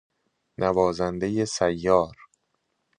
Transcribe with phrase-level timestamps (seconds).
[0.59, 2.15] نوازندهی سیار